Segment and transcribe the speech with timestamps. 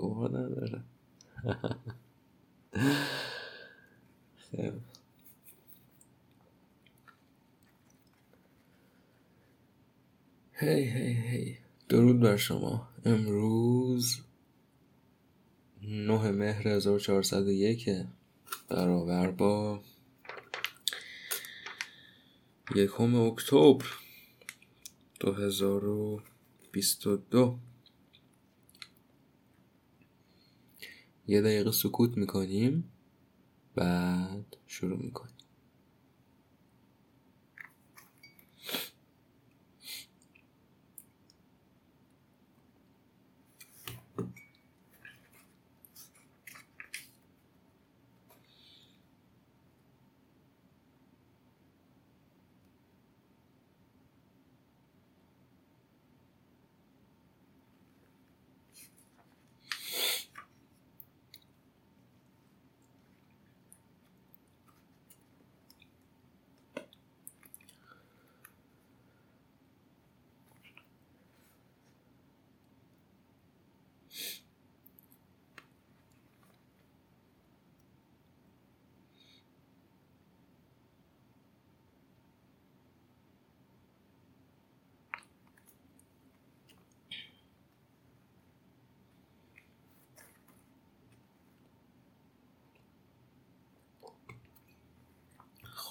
[0.00, 0.82] گواه نداره.
[4.36, 4.80] خیلی.
[10.52, 11.58] هی هی هی.
[11.88, 12.88] درود بر شما.
[13.04, 14.20] امروز
[15.82, 17.88] نه مهر 1401
[18.68, 19.82] برابر با
[22.74, 23.86] یکم اکتبر
[25.20, 27.58] 2022
[31.30, 32.92] یه دقیقه سکوت می‌کنیم
[33.74, 35.39] بعد شروع می‌کنیم.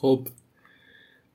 [0.02, 0.28] خب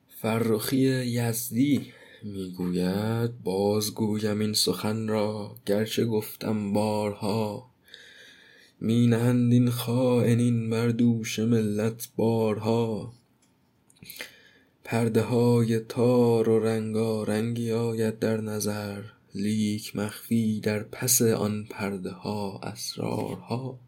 [0.09, 0.77] فرخی
[1.07, 7.71] یزدی می‌گوید بازگویم این سخن را گرچه گفتم بارها.
[8.81, 13.12] می نهند این خاینین بر دوش ملت بارها.
[14.84, 19.03] پرده های تار و رنگارنگی آید در نظر
[19.34, 23.78] لیک مخفی در پس آن پرده ها اسرارها.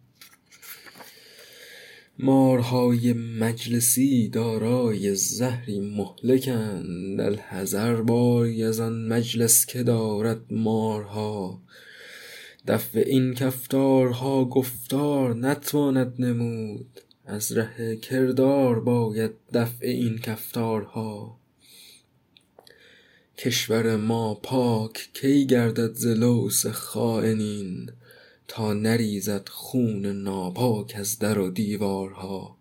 [2.18, 7.20] مارهای مجلسی دارای زهری مهلکند.
[7.20, 11.62] الحذر باری از آن مجلس که دارد مارها.
[12.66, 17.00] دفع این کفتارها گفتار نتواند نمود.
[17.26, 21.38] از ره کردار باید دفع این کفتارها.
[23.38, 27.90] کشور ما پاک کی گردد ز لوث خاینین
[28.48, 32.56] تا نریزد خون ناپاک از در و دیوارها.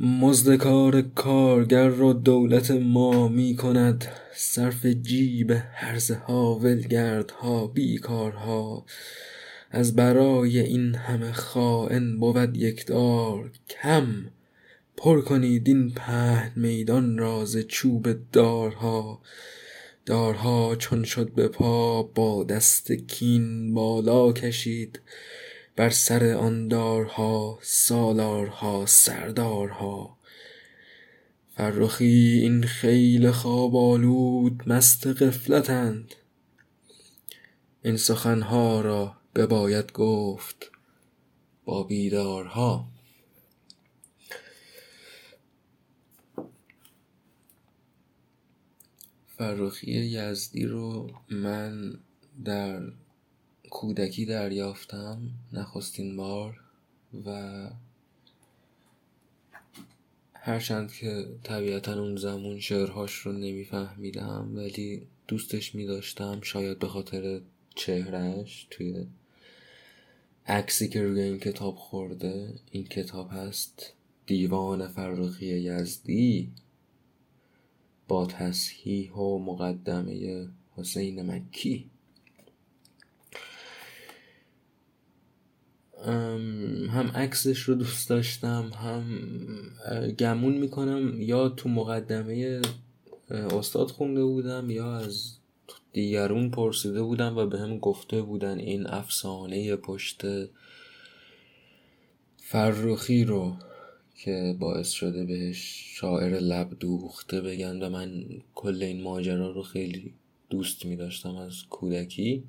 [0.00, 8.86] مزد کار کارگر را دولت ما می کند صرف جیب هرزه ها ولگردها بیکارها.
[9.70, 14.24] از برای این همه خاین بود یکدار کم
[14.96, 19.20] پر کنید این پهن میدان را ز چوب دارها.
[20.06, 25.00] دارها چون شد به پا با دست کین بالا کشید.
[25.76, 30.18] بر سر آن دارها سالارها سردارها.
[31.56, 36.14] فرخی این خیل خواب آلود مست غفلتند.
[37.82, 40.70] این سخن ها را بباید گفت
[41.64, 42.93] با بیدارها.
[49.38, 51.98] فرخی یزدی رو من
[52.44, 52.82] در
[53.70, 55.18] کودکی دریافتم
[55.52, 56.60] نخستین بار
[57.26, 57.70] و
[60.34, 67.40] هرچند که طبیعتا اون زمان شعرهاش رو نمیفهمیدم ولی دوستش میداشتم شاید به خاطر
[67.74, 69.06] چهرهش توی
[70.46, 73.92] عکسی که روی این کتاب خورده این کتاب هست
[74.26, 76.52] دیوان فرخی یزدی.
[78.08, 81.90] با تصحیح و مقدمه حسین مکی.
[86.90, 89.20] هم عکسش رو دوست داشتم هم
[90.18, 91.22] گمون می‌کنم.
[91.22, 92.62] یا تو مقدمه
[93.30, 95.36] استاد خونده بودم یا از
[95.92, 100.22] دیگرون پرسیده بودم و به هم گفته بودن این افسانه پشت
[102.36, 103.56] فرخی رو.
[104.14, 108.24] که باعث شده بهش شاعر لب دوخته بگن و من
[108.54, 110.14] کل این ماجرا رو خیلی
[110.50, 112.44] دوست می داشتم از کودکی.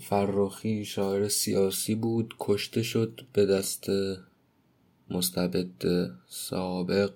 [0.00, 3.86] فرخی شاعر سیاسی بود کشته شد به دست
[5.10, 7.12] مستبد سابق.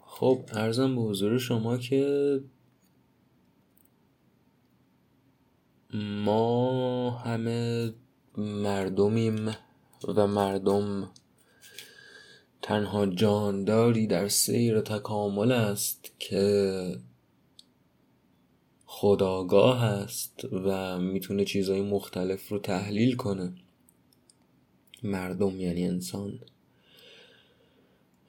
[0.00, 2.40] خب ارزم به حضور شما که
[5.94, 7.92] ما همه
[8.36, 9.56] مردمیم
[10.16, 11.10] و مردم
[12.62, 16.98] تنها جانداری در سیر تکامل است که
[18.86, 23.52] خداگاه است و می‌تونه چیزهای مختلف رو تحلیل کنه.
[25.02, 26.38] مردم یعنی انسان.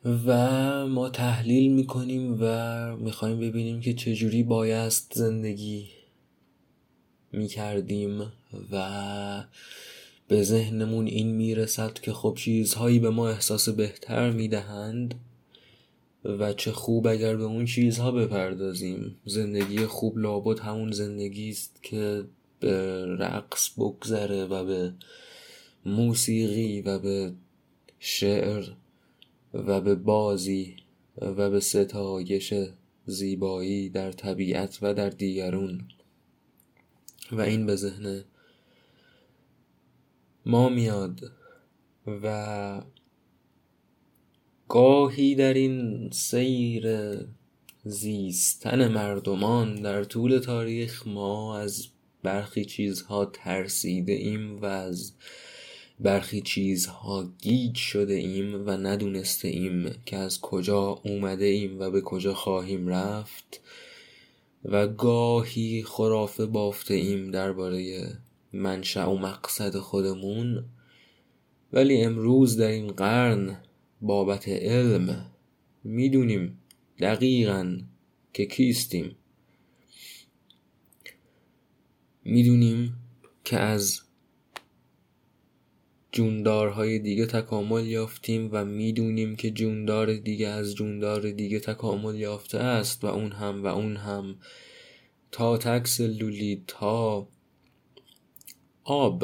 [0.05, 5.98] و ما تحلیل می‌کنیم و می‌خوایم ببینیم که چجوری بایست زندگی
[7.31, 8.31] می‌کردیم
[8.71, 9.43] و
[10.27, 15.15] به ذهنمون این می‌رسد که خب چیزهایی به ما احساس بهتر می‌دهند
[16.25, 19.15] و چه خوب اگر به اون چیزها بپردازیم.
[19.25, 22.23] زندگی خوب لابد همون زندگی است که
[22.59, 24.93] به رقص بگذره و به
[25.85, 27.33] موسیقی و به
[27.99, 28.65] شعر
[29.53, 30.75] و به بازی
[31.17, 32.53] و به ستایش
[33.05, 35.81] زیبایی در طبیعت و در دیگرون.
[37.31, 38.23] و این به ذهن
[40.45, 41.31] ما میاد
[42.23, 42.81] و
[44.67, 47.17] گاهی در این سیر
[47.83, 51.87] زیستن مردمان در طول تاریخ ما از
[52.23, 55.13] برخی چیزها ترسیده ایم و از
[55.99, 62.01] برخی چیزها گیج شده ایم و ندونسته ایم که از کجا اومده ایم و به
[62.01, 63.61] کجا خواهیم رفت.
[64.65, 68.11] و گاهی خرافه بافته ایم درباره
[68.53, 70.65] منشأ و مقصد خودمون.
[71.73, 73.57] ولی امروز در این قرن
[74.01, 75.31] بابت علم
[75.83, 76.61] می‌دونیم
[76.99, 77.77] دقیقا
[78.33, 79.15] که کیستیم.
[82.23, 82.95] می‌دونیم
[83.43, 84.01] که از
[86.11, 93.03] جوندارهای دیگه تکامل یافتیم و می‌دونیم که جوندار دیگه از جوندار دیگه تکامل یافته است
[93.03, 94.35] و اون هم و اون هم.
[95.31, 97.27] تا تکس لولی تا
[98.83, 99.23] آب.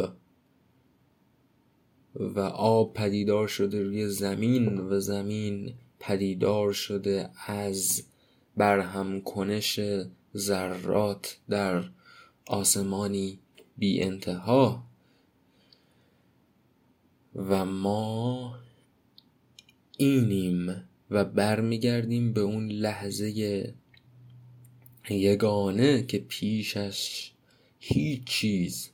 [2.16, 8.04] و آب پدیدار شده روی زمین و زمین پدیدار شده از
[8.58, 9.80] برهم کنش
[10.38, 11.84] ذرات در
[12.46, 13.40] آسمانی
[13.78, 14.84] بی انتها.
[17.36, 18.56] و ما
[19.98, 23.74] اینیم و برمیگردیم به اون لحظه
[25.10, 27.32] یگانه که پیشش
[27.80, 28.90] هیچ چیز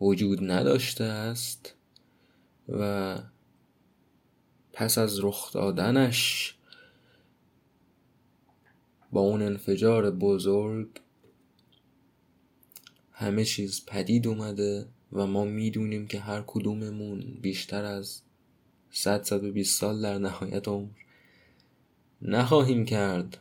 [0.00, 1.74] وجود نداشته است
[2.68, 3.18] و
[4.72, 6.54] پس از رخ دادنش
[9.12, 10.88] با اون انفجار بزرگ
[13.12, 14.86] همه چیز پدید اومده.
[15.12, 18.22] و ما می‌دونیم که هر کدوممون بیشتر از
[18.90, 20.88] 100 120 سال در نهایت عمر
[22.22, 23.38] نخواهیم کرد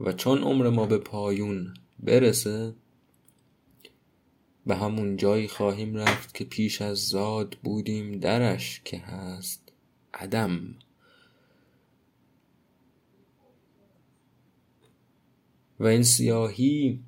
[0.00, 2.74] و چون عمر ما به پایون برسه
[4.66, 9.72] به همون جایی خواهیم رفت که پیش از زاد بودیم درش که هست
[10.14, 10.74] عدم.
[15.80, 17.00] و این سیاهی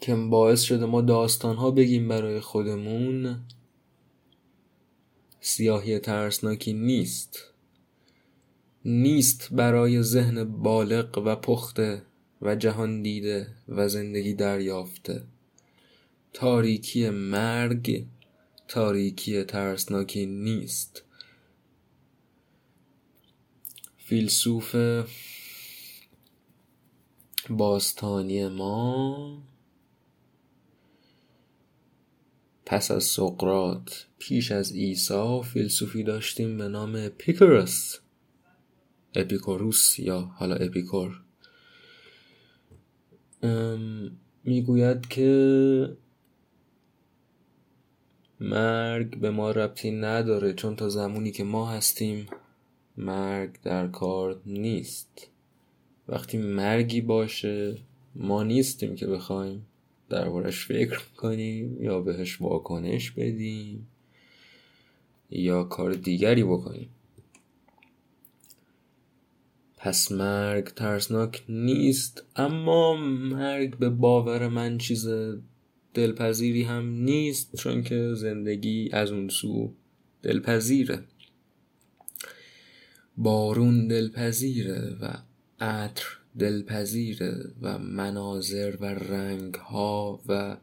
[0.00, 3.40] که باعث شده ما داستان ها بگیم برای خودمون
[5.40, 7.38] سیاهی ترسناکی نیست.
[8.84, 12.02] نیست برای ذهن بالغ و پخته
[12.42, 15.22] و جهان دیده و زندگی دریافته.
[16.32, 18.06] تاریکی مرگ
[18.68, 21.02] تاریکی ترسناکی نیست.
[23.96, 24.76] فیلسوف
[27.50, 29.42] باستانی ما
[32.66, 37.98] پس از سقرات پیش از عیسی فیلسوفی داشتیم به نام پیکرس
[39.14, 41.20] اپیکوروس یا حالا اپیکور.
[44.44, 45.96] می‌گوید که
[48.40, 52.26] مرگ به ما ربطی نداره چون تا زمانی که ما هستیم
[52.96, 55.28] مرگ در کار نیست.
[56.08, 57.78] وقتی مرگی باشه
[58.14, 59.66] ما نیستیم که بخوایم.
[60.08, 63.88] دربارش فکر کنیم یا بهش واکنش بدیم
[65.30, 66.88] یا کار دیگری بکنیم.
[69.76, 75.08] پس مرگ ترسناک نیست اما مرگ به باور من چیز
[75.94, 79.72] دلپذیری هم نیست چون که زندگی از اون سو
[80.22, 81.04] دلپذیره.
[83.16, 85.18] بارون دلپذیره و
[85.60, 90.56] عطر دلپذیره و مناظر و رنگ ها و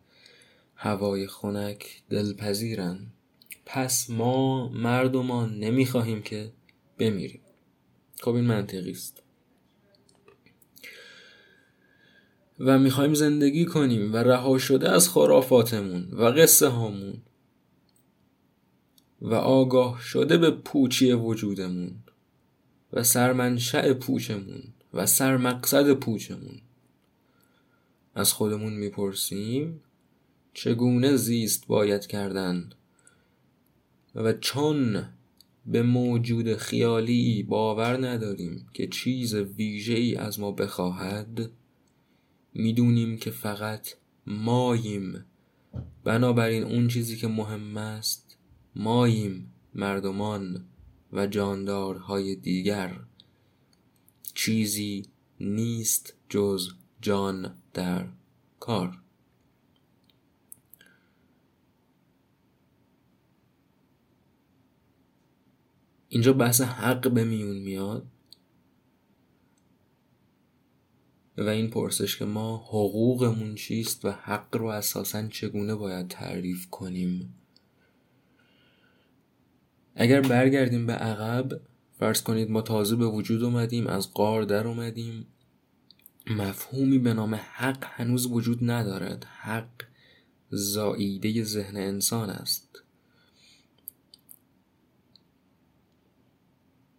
[0.76, 3.00] هوای خنک دلپذیرن.
[3.66, 6.52] پس ما مردمان نمی‌خواهیم که
[6.98, 7.42] بمیریم.
[8.22, 9.24] خب این منطقی است.
[12.60, 17.22] و می‌خوایم زندگی کنیم و رها شده از خرافاتمون و قصه هامون
[19.22, 21.96] و آگاه شده به پوچی وجودمون
[22.94, 24.73] و سرمنشأ پوچمون.
[24.94, 26.62] و سرمقصد پوچمون.
[28.16, 29.82] از خودمون می‌پرسیم
[30.54, 32.70] چگونه زیست باید کردن
[34.16, 35.06] و چون
[35.66, 41.52] به موجود خیالی باور نداریم که چیز ویژه ای از ما بخواهد
[42.54, 43.88] می‌دونیم که فقط
[44.28, 45.26] ماییم.
[46.04, 48.38] بنابراین اون چیزی که مهم است
[48.76, 50.66] ماییم مردمان
[51.14, 53.00] و جاندارهای دیگر.
[54.34, 55.06] چیزی
[55.40, 56.70] نیست جز
[57.02, 58.08] جان در
[58.60, 58.98] کار.
[66.10, 68.08] اینجا بحث حق به میون میاد
[71.38, 77.36] و این پرسش که ما حقوقمون چیست و حق رو اساسا چگونه باید تعریف کنیم.
[79.96, 81.62] اگر برگردیم به عقب
[82.00, 85.28] فرض کنید ما تازه به وجود اومدیم از قار در اومدیم.
[86.28, 89.26] مفهومی به نام حق هنوز وجود ندارد.
[89.26, 89.84] حق
[90.50, 92.84] زاییده ذهن انسان است.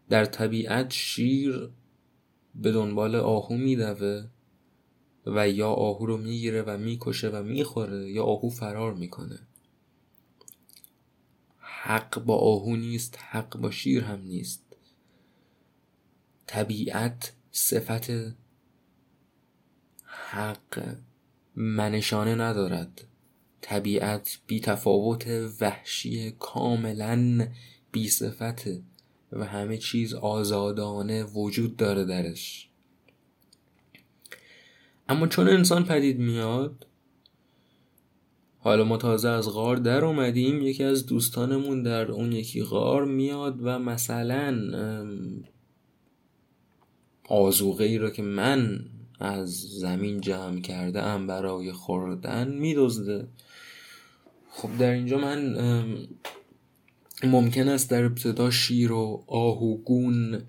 [0.09, 1.71] در طبیعت شیر
[2.55, 4.25] به دنبال آهو میدوه
[5.27, 9.39] و یا آهو رو می‌گیره و می‌کشه و می‌خوره یا آهو فرار می‌کنه.
[11.59, 14.64] حق با آهو نیست حق با شیر هم نیست.
[16.47, 18.11] طبیعت صفت
[20.05, 20.97] حق
[21.57, 23.05] منشانه ندارد.
[23.61, 25.27] طبیعت بی تفاوت
[25.61, 27.49] وحشی کاملا
[27.93, 28.83] بی صفته
[29.33, 32.69] و همه چیز آزادانه وجود داره درش.
[35.09, 36.87] اما چون انسان پدید میاد
[38.59, 43.59] حالا ما تازه از غار در اومدیم یکی از دوستانمون در اون یکی غار میاد
[43.63, 44.75] و مثلا
[47.29, 48.85] آزوغه ای را که من
[49.21, 53.29] از زمین جمع کرده ام برای خوردن میدزده.
[54.51, 55.57] خب در اینجا من
[57.25, 60.43] ممکن است در ابتدا شیر و آهوگون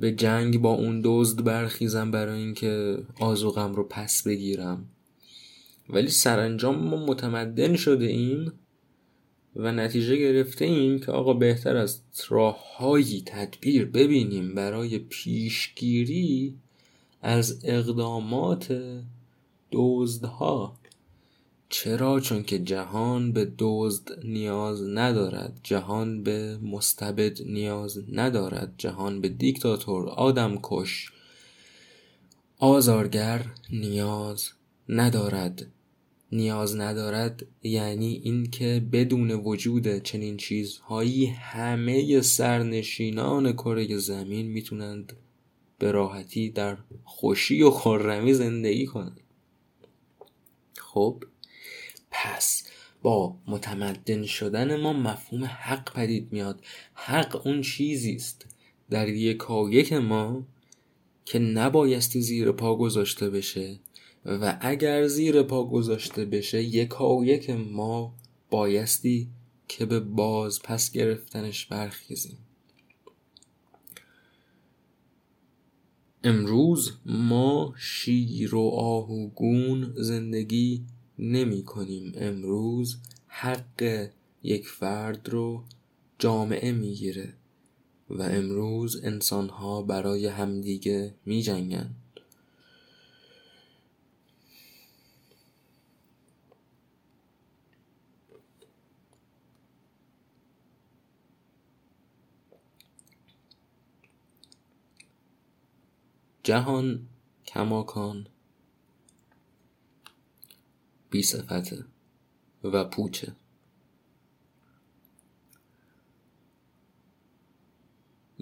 [0.00, 4.88] به جنگ با اون دزد برخیزم برای اینکه آزوغم رو پس بگیرم.
[5.88, 8.52] ولی سرانجام ما متمدن شده ایم.
[9.56, 16.54] و نتیجه گرفته ایم که آقا بهتر از راههایی تدبیر ببینیم برای پیشگیری
[17.22, 18.80] از اقدامات
[19.72, 20.76] دزدها.
[21.68, 25.60] چرا؟ چون که جهان به دزد نیاز ندارد.
[25.62, 28.74] جهان به مستبد نیاز ندارد.
[28.78, 31.12] جهان به دیکتاتور آدم کش
[32.58, 34.50] آزارگر نیاز
[34.88, 35.66] ندارد.
[36.32, 45.12] نیاز ندارد یعنی اینکه بدون وجود چنین چیزهایی همه سرنشینان کره زمین می‌تونند
[45.78, 49.20] به راحتی در خوشی و خرمی زندگی کنند.
[50.76, 51.24] خب
[52.10, 52.68] پس
[53.02, 56.60] با متمدن شدن ما مفهوم حق پدید میاد
[56.94, 58.46] حق اون چیزی است
[58.90, 60.46] در یکایک ما
[61.24, 63.78] که نبایستی زیر پا گذاشته بشه
[64.26, 68.14] و اگر زیر پا گذاشته بشه یکایک ما
[68.50, 69.28] بایستی
[69.68, 72.38] که به باز پس گرفتنش برخیزیم
[76.24, 80.84] امروز ما شیر و آهوگون زندگی
[81.18, 84.08] نمی کنیم امروز حق
[84.42, 85.64] یک فرد رو
[86.18, 87.34] جامعه می‌گیره
[88.10, 91.90] و امروز انسان ها برای همدیگه می جنگن.
[106.46, 107.08] جهان
[107.46, 108.26] کماکان.
[111.10, 111.84] بی صفته
[112.64, 113.36] و پوچه.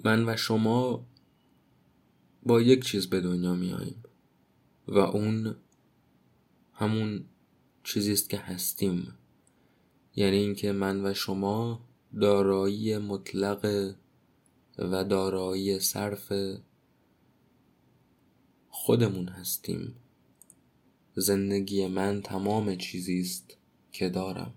[0.03, 1.05] من و شما
[2.43, 4.03] با یک چیز به دنیا میاییم
[4.87, 5.55] و اون
[6.73, 7.25] همون
[7.83, 9.13] چیزی است که هستیم.
[10.15, 11.81] یعنی اینکه من و شما
[12.21, 13.93] دارایی مطلق
[14.77, 16.33] و دارایی صرف
[18.85, 19.95] خودمون هستیم.
[21.15, 23.57] زندگی من تمام چیزی است
[23.91, 24.53] که دارم.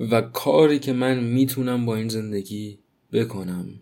[0.00, 2.78] و کاری که من می‌تونم با این زندگی
[3.12, 3.80] بکنم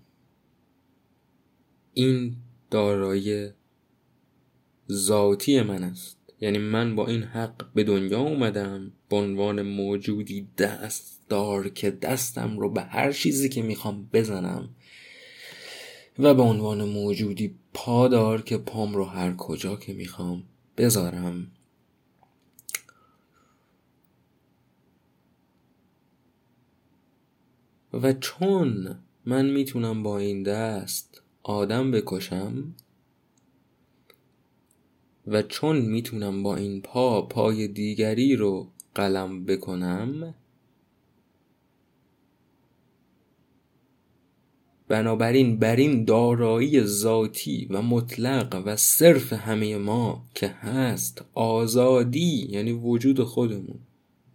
[1.95, 2.37] این
[2.71, 3.51] دارایی
[4.93, 6.19] ذاتی من است.
[6.41, 12.59] یعنی من با این حق به دنیا اومدم به عنوان موجودی دست دار که دستم
[12.59, 14.69] رو به هر چیزی که می‌خوام بزنم
[16.19, 20.45] و به عنوان موجودی پادار که پام رو هر کجا که می‌خوام
[20.77, 21.51] بذارم.
[27.93, 32.75] و چون من می‌تونم با این دست آدم بکشم
[35.27, 40.35] و چون می‌تونم با این پا پای دیگری رو قلم بکنم
[44.89, 52.73] بنابراین بر این دارایی ذاتی و مطلق و صرف همه ما که هست آزادی یعنی
[52.73, 53.79] وجود خودمون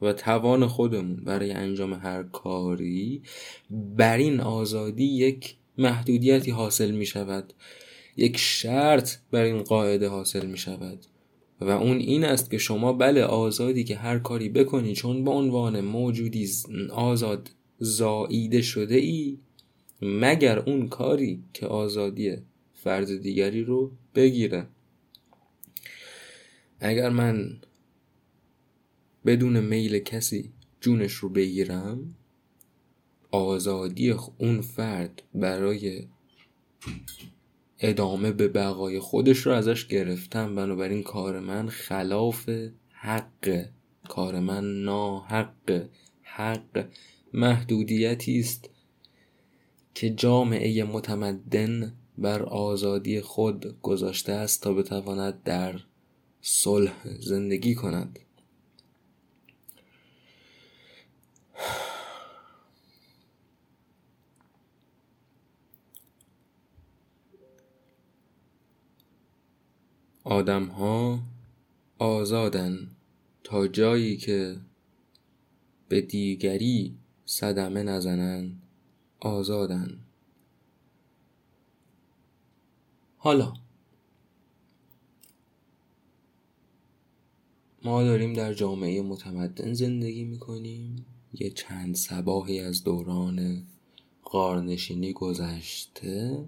[0.01, 3.21] و توان خودمون برای انجام هر کاری
[3.69, 7.53] بر این آزادی یک محدودیتی حاصل می شود.
[8.17, 11.05] یک شرط بر این قاعده حاصل می شود.
[11.61, 15.81] و اون این است که شما بله آزادی که هر کاری بکنی چون به عنوان
[15.81, 16.49] موجودی
[16.91, 19.37] آزاد زاییده شده ای
[20.03, 22.37] مگر اون کاری که آزادی
[22.73, 24.67] فرد دیگری رو بگیره.
[26.79, 27.57] اگر من
[29.25, 32.15] بدون میل کسی جونش رو بگیرم
[33.31, 36.07] آزادی اون فرد برای
[37.79, 40.55] ادامه به بقای خودش رو ازش گرفتم.
[40.55, 42.49] بنابراین کار من خلاف
[42.91, 43.65] حق
[44.09, 45.89] کار من ناحق
[46.21, 46.85] حق
[47.33, 48.69] محدودیتی است.
[49.93, 55.79] که جامعه متمدن بر آزادی خود گذاشته است تا بتواند در
[56.41, 58.19] صلح زندگی کند.
[70.23, 71.19] آدم ها
[71.99, 72.91] آزادن
[73.43, 74.57] تا جایی که
[75.89, 78.62] به دیگری صدمه نزنن
[79.23, 79.99] آزادن.
[83.17, 83.53] حالا
[87.83, 91.05] ما داریم در جامعه متمدن زندگی می‌کنیم.
[91.33, 93.63] یه چند سباهی از دوران
[94.25, 96.45] غارنشینی گذشته.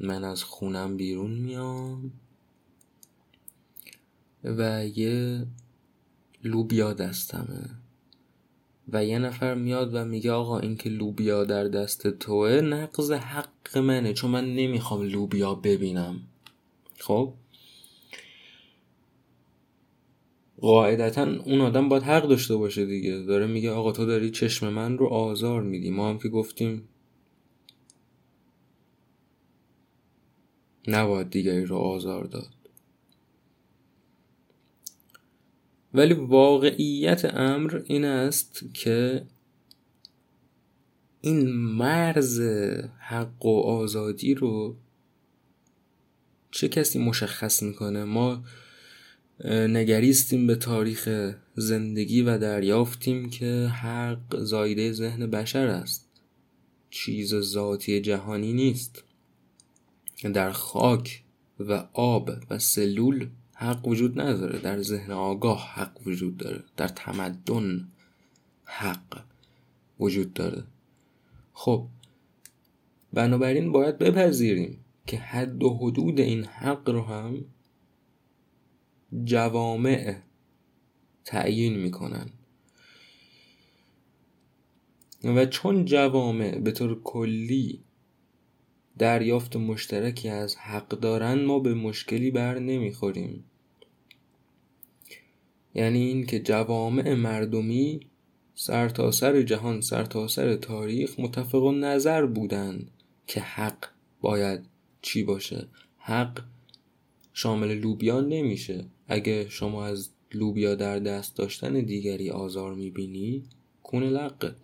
[0.00, 2.12] من از خونم بیرون میام
[4.44, 5.46] و یه
[6.44, 7.81] لوبیا دستمه.
[8.92, 13.78] و یه نفر میاد و میگه آقا این که لوبیا در دست توه نقض حق
[13.78, 16.20] منه چون من نمی‌خوام لوبیا ببینم.
[16.98, 17.34] خب؟
[20.60, 23.18] قاعدتا اون آدم باید حق داشته باشه دیگه.
[23.18, 25.90] داره میگه آقا تو داری چشم من رو آزار میدی.
[25.90, 26.88] ما هم که گفتیم
[30.88, 32.61] نباید دیگری رو آزار داد.
[35.94, 39.26] ولی واقعیت امر این است که
[41.20, 42.40] این مرز
[42.98, 44.76] حق و آزادی رو
[46.50, 48.44] چه کسی مشخص می‌کنه؟ ما
[49.44, 56.08] نگریستیم به تاریخ زندگی و دریافتیم که حق زایده ذهن بشر است.
[56.90, 59.04] چیز ذاتی جهانی نیست.
[60.34, 61.22] در خاک
[61.60, 63.26] و آب و سلول
[63.62, 64.58] حق وجود نداره.
[64.58, 66.64] در ذهن آگاه حق وجود داره.
[66.76, 67.88] در تمدن
[68.64, 69.24] حق
[70.00, 70.64] وجود داره.
[71.52, 71.88] خب
[73.12, 77.44] بنابراین باید بپذیریم که حد و حدود این حق رو هم
[79.24, 80.16] جوامع
[81.24, 82.30] تعیین می‌کنن.
[85.24, 87.84] و چون جوامع به طور کلی
[88.98, 93.44] دریافت مشترکی از حق دارن ما به مشکلی بر نمی‌خوریم.
[95.74, 98.00] یعنی این که جوامع مردمی
[98.54, 102.90] سرتاسر سر جهان سرتاسر سر تاریخ متفق نظر بودند
[103.26, 103.84] که حق
[104.20, 104.60] باید
[105.02, 105.68] چی باشه.
[105.96, 106.40] حق
[107.32, 108.84] شامل لوبیا نمیشه.
[109.08, 113.44] اگه شما از لوبیا در دست داشتن دیگری آزار می‌بینی
[113.82, 114.56] کون لقت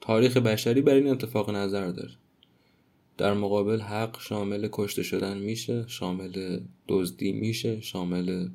[0.00, 2.14] تاریخ بشری بر این اتفاق نظر داره.
[3.18, 8.48] در مقابل حق شامل کشته شدن میشه شامل دزدی میشه شامل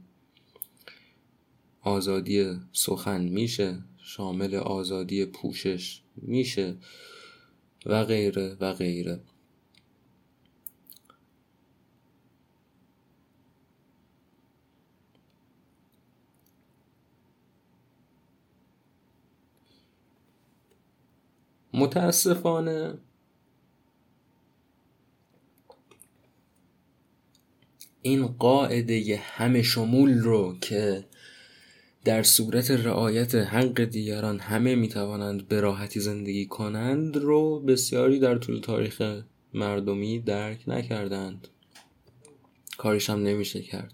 [1.81, 6.77] آزادی سخن میشه شامل آزادی پوشش میشه
[7.85, 9.19] و غیره و غیره.
[21.73, 22.97] متاسفانه
[28.01, 31.05] این قاعده همه شمول رو که
[32.05, 38.59] در صورت رعایت حق دیگران همه می‌توانند به راحتی زندگی کنند رو بسیاری در طول
[38.59, 39.21] تاریخ
[39.53, 41.47] مردمی درک نکردند.
[42.77, 43.93] کارش هم نمیشه کرد.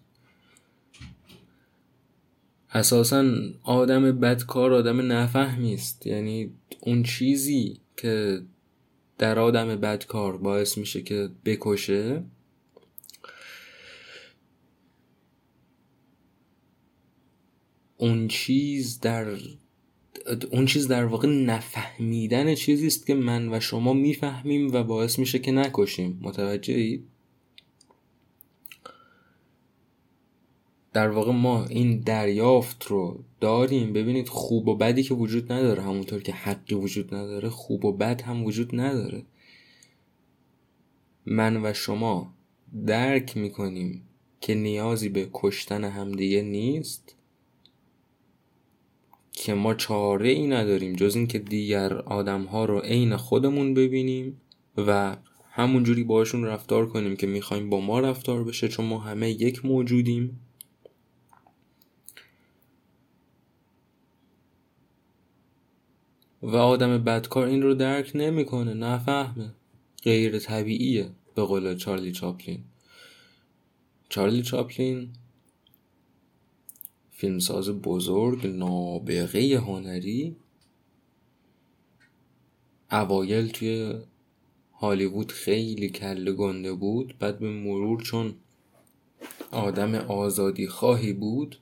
[2.71, 3.25] اساسا
[3.63, 6.07] آدم بدکار آدم نفهمی است.
[6.07, 8.41] یعنی اون چیزی که
[9.17, 12.23] در آدم بدکار باعث میشه که بکشه
[17.97, 19.37] اون چیز در
[20.51, 25.39] اون چیز در واقع نفهمیدن چیزی است که من و شما می‌فهمیم و باعث میشه
[25.39, 26.19] که نکشیم.
[26.21, 26.99] متوجه
[30.93, 33.93] در واقع ما این دریافت رو داریم.
[33.93, 35.83] ببینید خوب و بدی که وجود نداره.
[35.83, 39.23] همونطور که حقی وجود نداره خوب و بد هم وجود نداره.
[41.25, 42.33] من و شما
[42.85, 44.01] درک می‌کنیم
[44.41, 47.14] که نیازی به کشتن همدیگه نیست.
[49.35, 54.41] که ما چاره ای نداریم جز اینکه دیگر آدم ها رو عین خودمون ببینیم
[54.77, 55.17] و
[55.51, 60.39] همونجوری باشون رفتار کنیم که می‌خوایم با ما رفتار بشه چون ما همه یک موجودیم.
[66.41, 69.53] و آدم بدکار این رو درک نمی‌کنه نفهمه.
[70.03, 72.63] غیر طبیعیه به قول چارلی چاپلین.
[74.09, 75.09] چارلی چاپلین
[77.17, 80.35] فیلمساز بزرگ نابغه هنری
[82.91, 83.95] اوایل توی
[84.73, 88.35] هالیوود خیلی کله گنده بود بعد به مرور چون
[89.51, 91.59] آدم آزادی خواهی بود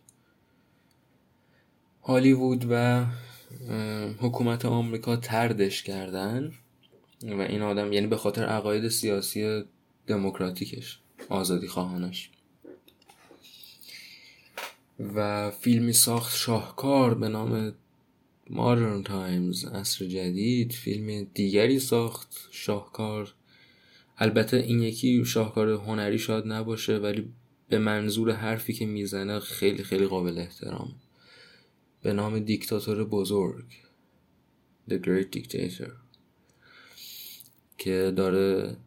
[2.03, 3.05] هالیوود و
[4.19, 6.51] حکومت آمریکا تردش کردن
[7.23, 9.63] و این آدم یعنی به خاطر عقاید سیاسی
[10.07, 12.32] دموکراتیکش آزادی خواهانش.
[14.99, 17.73] و فیلمی ساخت شاهکار به نام
[18.49, 20.71] مادرن تایمز عصر جدید.
[20.71, 23.33] فیلم دیگری ساخت شاهکار.
[24.17, 27.29] البته این یکی شاهکار هنری شاید نباشه ولی
[27.69, 30.95] به منظور حرفی که می‌زنه خیلی خیلی قابل احترام.
[32.01, 33.65] به نام دیکتاتور بزرگ
[34.89, 35.91] The Great Dictator
[37.77, 38.77] که داره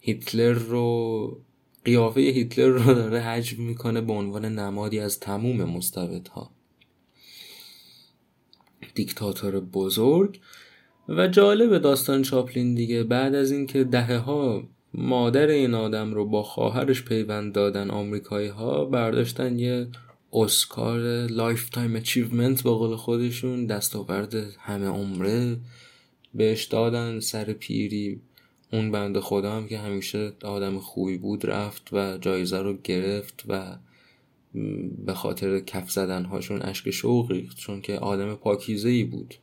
[0.00, 1.40] هیتلر رو
[1.86, 6.50] قیافه هیتلر رو داره حجم می‌کنه به عنوان نمادی از تموم مستبدها.
[8.94, 10.40] دیکتاتور بزرگ
[11.08, 13.02] و جالب داستان چاپلین دیگه.
[13.02, 14.62] بعد از اینکه دهه ها
[14.94, 19.88] مادر این آدم رو با خواهرش پیوند دادن آمریکایی ها برداشتن یه
[20.32, 25.56] اسکار lifetime achievement به قول خودشون دستاورد همه عمره
[26.34, 28.20] بهش دادن سر پیری
[28.72, 33.76] اون بنده خدا هم که همیشه آدم خوبی بود رفت و جایزه رو گرفت و
[35.06, 39.34] به خاطر کف زدن هاشون اشک شوق ریخت چون که آدم پاکیزه ای بود.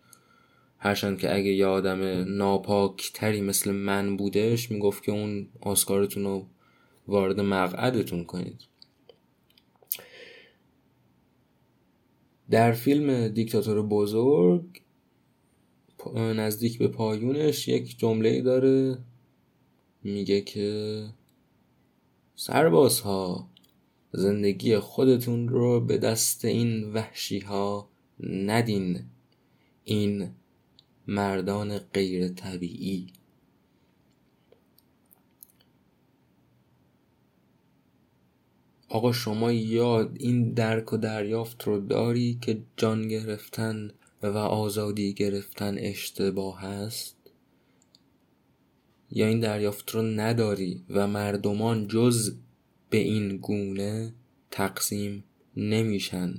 [0.78, 2.02] هرچند که اگه یه آدم
[2.38, 6.46] ناپاک تری مثل من بودش می‌گفت که اون آسکارتون رو
[7.08, 8.62] وارد مقعدتون کنید.
[12.50, 14.66] در فیلم دیکتاتور بزرگ
[16.16, 18.98] نزدیک به پایونش یک جمله داره.
[20.04, 21.06] میگه که
[22.36, 23.50] سربازها
[24.12, 27.90] زندگی خودتون رو به دست این وحشی ها
[28.20, 29.00] ندین.
[29.84, 30.32] این
[31.08, 33.08] مردان غیر طبیعی.
[38.90, 43.92] آقا شما یاد این درک و دریافت رو داری که جان گرفتن
[44.24, 47.23] و آزادی گرفتن اشتباه است
[49.16, 52.36] یا این دریافت رو نداری و مردمان جز
[52.90, 54.14] به این گونه
[54.52, 55.24] تقسیم
[55.58, 56.36] نمیشن.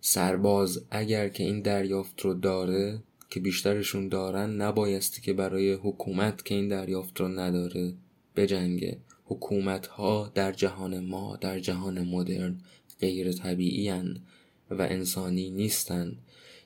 [0.00, 6.54] سرباز اگر که این دریافت رو داره که بیشترشون دارن نبایستی که برای حکومت که
[6.54, 7.92] این دریافت رو نداره
[8.36, 8.98] بجنگه.
[9.24, 12.60] حکومت ها در جهان ما در جهان مدرن
[13.00, 13.90] غیر طبیعی
[14.70, 16.18] و انسانی نیستند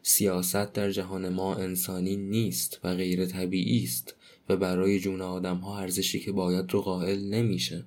[0.03, 4.15] سیاست در جهان ما انسانی نیست و غیر طبیعی است.
[4.49, 7.85] و برای جون آدم ها ارزشی که باید رو قائل نمیشه.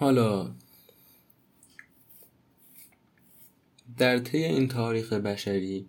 [0.00, 0.54] حالا
[4.00, 5.86] در طی این تاریخ بشری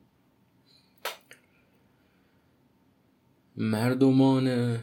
[3.58, 4.78] مردمان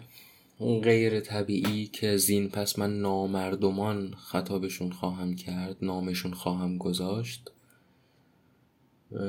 [0.59, 7.51] غیر طبیعی که زین پس من نامردمان خطابشون خواهم کرد نامشون خواهم گذاشت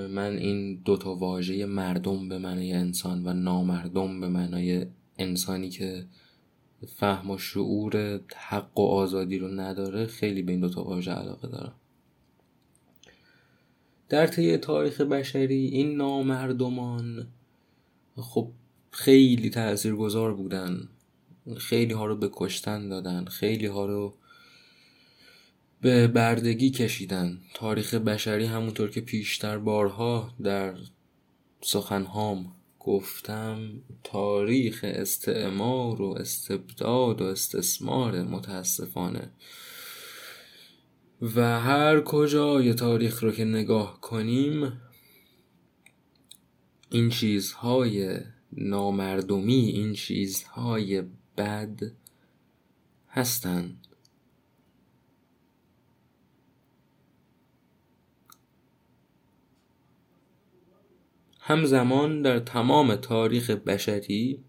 [0.09, 4.85] من این دوتا واژه مردم به معنای انسان و نامردم به معنای
[5.17, 6.05] انسانی که
[6.95, 11.79] فهم و شعور حق و آزادی رو نداره خیلی به این دوتا واژه علاقه دارم.
[14.10, 17.28] در طی تاریخ بشری این نامردمان
[18.15, 18.52] خب
[18.91, 19.52] خیلی
[19.98, 20.89] گذار بودن.
[21.58, 23.26] خیلی ها رو به کشتن دادن.
[23.26, 24.13] خیلی ها رو
[25.82, 27.39] به بردگی کشیدن.
[27.54, 30.78] تاریخ بشری همونطور که پیشتر بارها در
[31.62, 33.72] سخنهام گفتم
[34.04, 39.30] تاریخ استعمار و استبداد و استثمار متاسفانه
[41.21, 44.82] و هر کجای تاریخ رو که نگاه کنیم
[46.89, 48.19] این چیزهای
[48.51, 51.03] نامردمی این چیزهای
[51.38, 51.79] بد
[53.10, 53.88] هستند.
[61.39, 64.43] همزمان در تمام تاریخ بشری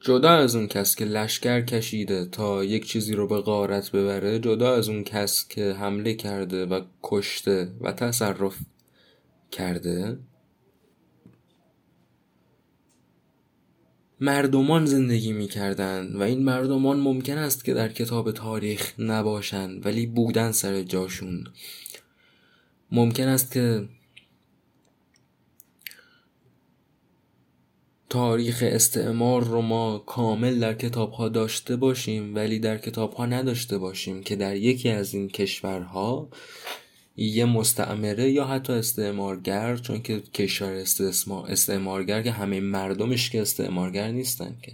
[0.00, 4.74] جدا از اون کس که لشکر کشیده تا یک چیزی رو به غارت ببره جدا
[4.76, 8.56] از اون کس که حمله کرده و کشته و تصرف
[9.50, 10.18] کرده
[14.20, 20.06] مردمان زندگی می کردن و این مردمان ممکن است که در کتاب تاریخ نباشند ولی
[20.06, 21.44] بودن سر جاشون.
[22.92, 23.88] ممکن است که
[28.10, 33.78] تاریخ استعمار رو ما کامل در کتاب ها داشته باشیم ولی در کتاب ها نداشته
[33.78, 36.28] باشیم که در یکی از این کشورها
[37.16, 40.84] یه مستعمره یا حتی استعمارگر چون که کشور
[41.48, 44.72] استعمارگر که همه مردمش که استعمارگر نیستن که.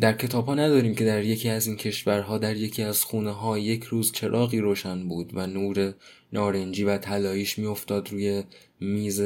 [0.00, 3.58] در کتاب ها نداریم که در یکی از این کشورها در یکی از خونه ها
[3.58, 5.94] یک روز چراغی روشن بود و نور
[6.32, 8.42] نارنجی و طلاییش میافتاد روی
[8.80, 9.22] میز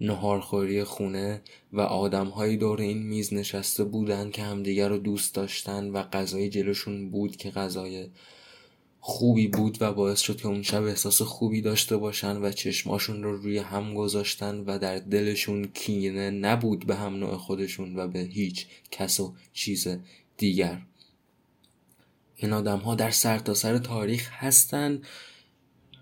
[0.00, 6.02] نهارخوری خونه و آدمهایی دور این میز نشسته بودند که همدیگر رو دوست داشتن و
[6.02, 8.08] غذای جلوشون بود که غذای
[9.00, 13.36] خوبی بود و باعث شد که اون شب احساس خوبی داشته باشن و چشماشون رو
[13.36, 18.66] روی هم گذاشتن و در دلشون کینه نبود به هم نوع خودشون و به هیچ
[18.90, 19.88] کس و چیز
[20.36, 20.82] دیگر.
[22.36, 25.02] این آدم ها در سرتاسر سر تاریخ هستن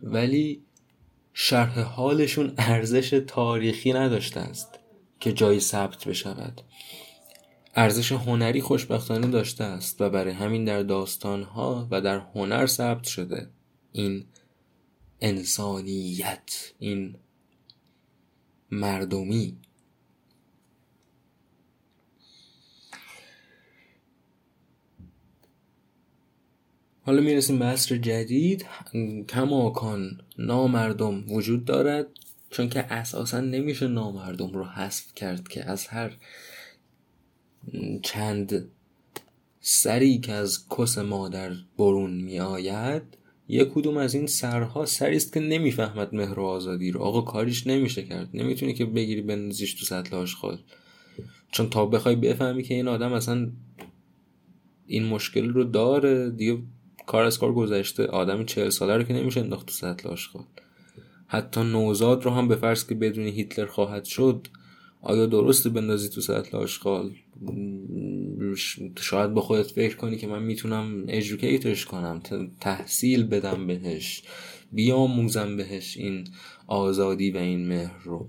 [0.03, 0.63] ولی
[1.39, 4.79] شرح حالشون ارزش تاریخی نداشته است
[5.21, 6.61] که جایی ثبت بشود.
[7.75, 13.51] ارزش هنری خوشبختانه داشته است و برای همین در داستانها و در هنر ثبت شده.
[13.93, 14.25] این
[15.21, 17.17] انسانیت این
[18.71, 19.59] مردمی.
[27.07, 28.67] حالا می‌رسیم به عصر جدید.
[29.29, 32.07] کماکان نامردم وجود دارد
[32.51, 36.17] چون که اساسا نمیشه نامردم رو حذف کرد که از هر
[38.03, 38.69] چند
[39.61, 43.03] سری که از کس مادر برون می آید
[43.49, 47.01] یک کدوم از این سرها سری است که نمی‌فهمد مهر و آزادی رو.
[47.01, 48.29] آقا کاریش نمیشه کرد.
[48.35, 50.59] نمی‌تونی که بگیری بندازیش تو سطل آشغال.
[51.53, 53.51] چون تا بخوای بفهمی که این آدم اصلا
[54.87, 56.59] این مشکل رو داره دیگه
[57.07, 60.45] کار از کار گذشته آدم چهل ساله رو که نمیشه انداخت تو سطل آشغال.
[61.27, 64.49] حتی نوزاد رو هم به فرض که بدون هیتلر خواهد شد
[65.03, 67.11] آیا درسته بندازی تو سطل آشغال؟
[69.01, 72.21] شاید با خودت فکر کنی که من می‌تونم ادوکیتش کنم
[72.61, 74.23] تحصیل بدم بهش
[74.73, 76.29] بیاموزم بهش این
[76.67, 78.29] آزادی و این مهر رو.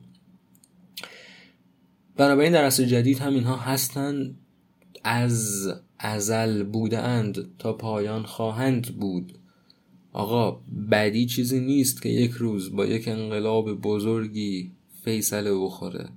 [2.18, 4.36] بنابراین در عصر جدید هم اینها هستن.
[5.10, 9.34] از ازل بودند تا پایان خواهند بود.
[10.14, 10.52] آقا
[10.92, 14.72] بدی چیزی نیست که یک روز با یک انقلاب بزرگی
[15.04, 16.10] فیصله بخوره.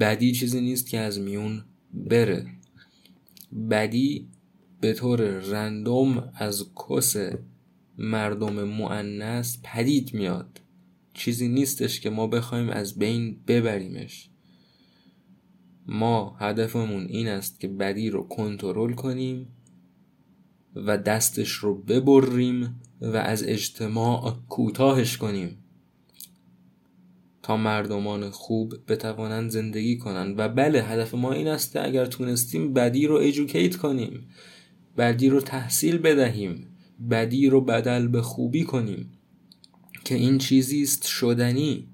[0.00, 2.46] بدی چیزی نیست که از میون بره.
[3.70, 4.28] بدی
[4.80, 7.16] به طور رندوم از کس
[7.98, 10.60] مردم معنس پدید میاد.
[11.14, 14.29] چیزی نیستش که ما بخوایم از بین ببریمش.
[15.90, 19.48] ما هدفمون این است که بدی رو کنترل کنیم
[20.74, 25.58] و دستش رو ببریم و از اجتماع کوتاهش کنیم
[27.42, 30.38] تا مردمان خوب بتوانند زندگی کنند.
[30.38, 34.28] و بله هدف ما این است اگر تونستیم بدی رو ایژوکیت کنیم
[34.98, 36.66] بدی رو تحصیل بدهیم
[37.10, 39.10] بدی رو بدل به خوبی کنیم
[40.04, 41.88] که این چیزی است شدنی.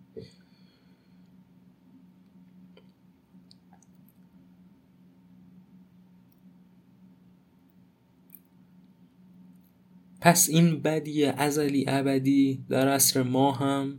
[10.27, 13.99] پس این بدی ازلی ابدی در عصر ما هم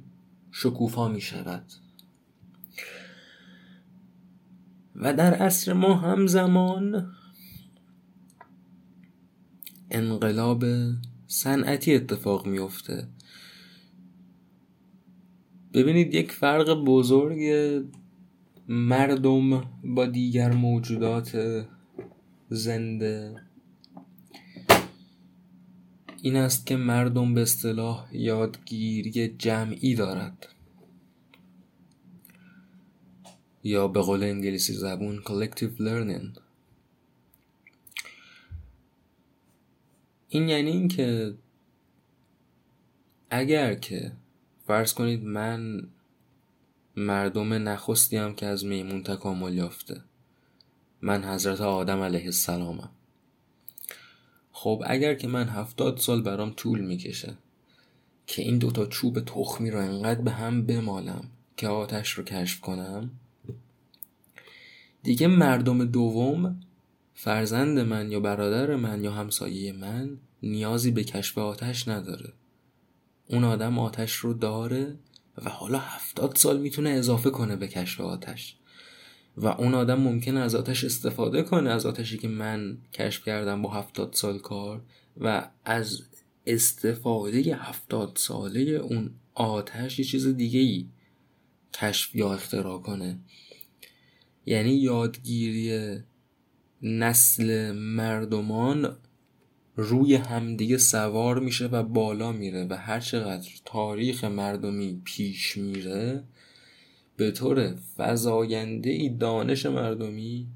[0.52, 1.64] شکوفا می شود.
[4.96, 7.12] و در عصر ما همزمان
[9.92, 10.66] انقلاب
[11.28, 13.08] صنعتی اتفاق میفته
[15.74, 17.40] ببینید یک فرق بزرگ
[18.68, 21.66] مردم با دیگر موجودات
[22.50, 23.47] زنده
[26.22, 30.48] این است که مردم به اصطلاح یادگیری جمعی دارد.
[33.64, 36.40] یا به قول انگلیسی زبون collective learning.
[40.30, 41.36] این یعنی اینکه
[43.30, 44.12] اگر که
[44.68, 45.90] فرض کنید من
[46.96, 50.04] مردم نخستی هم که از میمون تکامل یافته.
[51.02, 52.97] من حضرت آدم علیه السلامم.
[54.60, 57.38] خب اگر که من هفتاد سال برام طول می‌کشه
[58.28, 63.12] که این دوتا چوب تخمی رو انقدر به هم بمالم که آتش رو کشف کنم
[65.04, 66.60] دیگه مردم دوم
[67.14, 72.34] فرزند من یا برادر من یا همسایه من نیازی به کشف آتش نداره.
[73.28, 74.96] اون آدم آتش رو داره
[75.38, 78.57] و حالا هفتاد سال می‌تونه اضافه کنه به کشف آتش.
[79.38, 83.72] و اون آدم ممکنه از آتش استفاده کنه از آتشی که من کشف کردم با
[83.72, 84.82] هفتاد سال کار
[85.18, 86.02] و از
[86.46, 90.86] استفاده هفتاد ساله اون آتش یه چیز دیگه ای
[91.74, 93.20] کشف یا اختراع کنه.
[94.46, 95.98] یعنی یادگیری
[96.82, 98.98] نسل مردمان
[99.76, 106.24] روی همدیگه سوار میشه و بالا میره و هر چقدر تاریخ مردمی پیش میره
[107.18, 110.48] به طور فضاینده ای دانش مردمی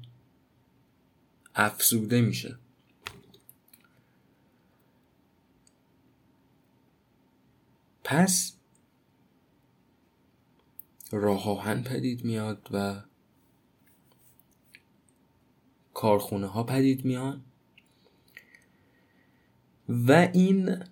[1.54, 2.58] افزوده میشه.
[8.04, 8.52] پس
[11.10, 13.02] راه آهن پدید میاد و
[15.94, 17.44] کارخونه ها پدید میان
[19.88, 20.84] و این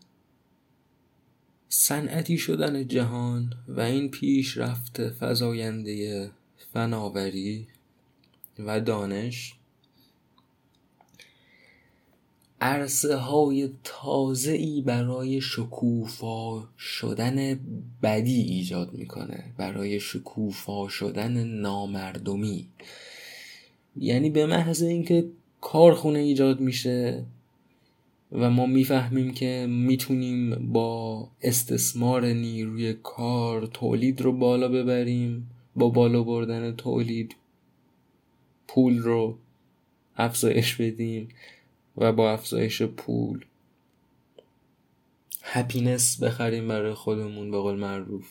[1.72, 6.30] صنعتی شدن جهان و این پیشرفت فزاینده
[6.72, 7.66] فناوری
[8.58, 9.54] و دانش.
[12.60, 17.60] عرصه های تازه ای برای شکوفا شدن
[18.02, 22.66] بدی ایجاد می‌کنه برای شکوفا شدن نامردمی.
[23.96, 25.28] یعنی به محض اینکه
[25.60, 27.24] کارخونه ایجاد میشه
[28.32, 36.22] و ما می‌فهمیم که می‌تونیم با استثمار نیروی کار تولید رو بالا ببریم با بالا
[36.22, 37.36] بردن تولید
[38.68, 39.38] پول رو
[40.16, 41.28] افزایش بدیم
[41.96, 43.44] و با افزایش پول
[45.42, 48.28] هپینس بخریم برای خودمون به قول معروف.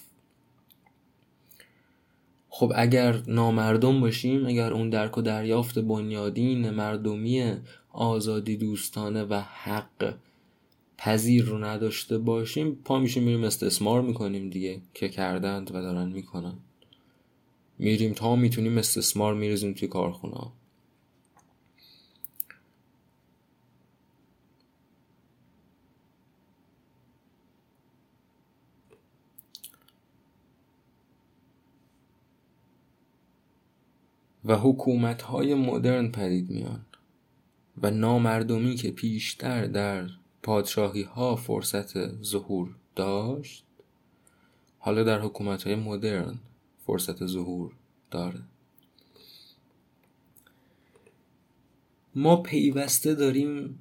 [2.49, 7.53] خب اگر نامردم باشیم اگر اون درک و دریافت بنیادین مردمی
[7.91, 10.15] آزادی دوستانه و حق
[10.97, 16.57] پذیر رو نداشته باشیم پا میشیم میریم استثمار می‌کنیم دیگه که کردند و دارن می‌کنن.
[17.77, 20.51] میریم تا می‌تونیم استثمار میریزیم توی کارخونه
[34.45, 36.85] و حکومت های مدرن پدید میان.
[37.81, 40.09] و نامردمی که پیشتر در
[40.43, 43.65] پادشاهی ها فرصت ظهور داشت
[44.79, 46.39] حالا در حکومت های مدرن
[46.85, 47.71] فرصت ظهور
[48.11, 48.39] داره.
[52.15, 53.79] ما پیوسته داریم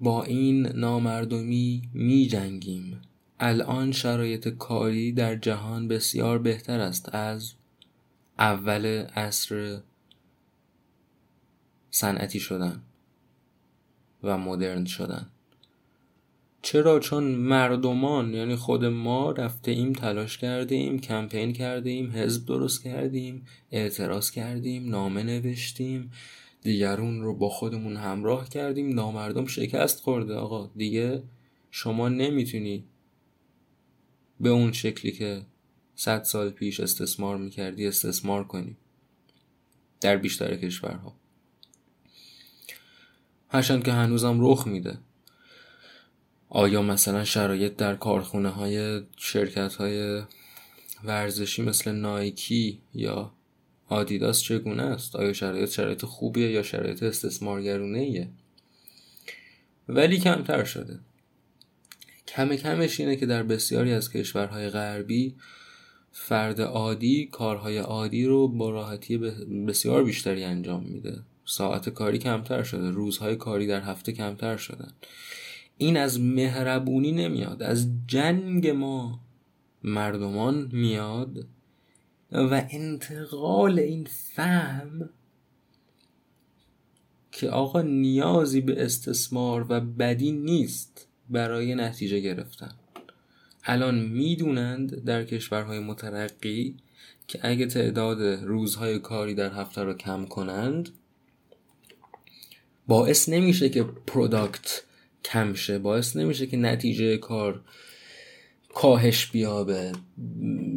[0.00, 3.00] با این نامردمی می جنگیم
[3.40, 7.52] الان شرایط کاری در جهان بسیار بهتر است از
[8.38, 8.86] اول
[9.16, 9.80] عصر
[11.90, 12.82] صنعتی شدن.
[14.22, 15.30] و مدرن شدن.
[16.62, 22.46] چرا؟ چون مردمان یعنی خود ما رفته ایم تلاش کرده ایم کمپین کرده ایم حزب
[22.46, 26.10] درست کردیم اعتراض کردیم نامه نوشتیم
[26.62, 30.34] دیگرون رو با خودمون همراه کردیم نامردم شکست خورده.
[30.34, 31.22] آقا دیگه
[31.70, 32.84] شما نمی‌تونی
[34.40, 35.42] به اون شکلی که
[35.94, 38.76] صد سال پیش استثمار می‌کردی استثمار کنی
[40.00, 41.16] در بیشتر کشورها.
[43.48, 44.98] هرچند که هنوزم رخ میده.
[46.48, 50.22] آیا مثلا شرایط در کارخونه های شرکت های
[51.04, 53.32] ورزشی مثل نایکی یا
[53.88, 58.28] آدیداس چگونه است؟ آیا شرایط شرایط خوبیه یا شرایط استثمارگرونه ایه
[59.88, 60.98] ولی کمتر شده.
[62.28, 65.34] کم کمش اینه که در بسیاری از کشورهای غربی
[66.12, 69.18] فرد عادی کارهای عادی رو با راحتی
[69.68, 71.22] بسیار بیشتری انجام میده.
[71.48, 74.92] ساعت کاری کمتر شده روزهای کاری در هفته کمتر شدن
[75.78, 79.20] این از مهربونی نمیاد از جنگ ما
[79.84, 81.46] مردمان میاد
[82.32, 85.10] و انتقال این فهم
[87.32, 92.74] که آقا نیازی به استثمار و بدی نیست برای نتیجه گرفتن.
[93.64, 96.76] الان می‌دونند در کشورهای مترقی
[97.26, 100.90] که اگه تعداد روزهای کاری در هفته رو کم کنند
[102.88, 104.82] باعث نمیشه که پروداکت
[105.24, 107.60] کم شه باعث نمیشه که نتیجه کار
[108.74, 109.92] کاهش بیابه.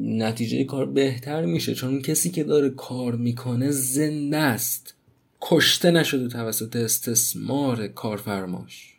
[0.01, 4.93] نتیجه کار بهتر میشه چون کسی که داره کار می‌کنه زنده است.
[5.41, 8.95] کشته نشده توسط استثمار کارفرماش.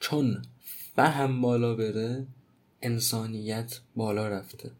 [0.00, 0.42] چون
[0.96, 2.26] فهم بالا بره
[2.82, 4.70] انسانیت بالا رفته.